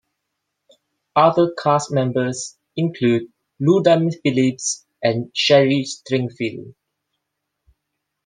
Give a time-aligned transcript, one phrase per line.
[1.15, 6.73] Other cast members include Lou Diamond Phillips and Sherry Stringfield.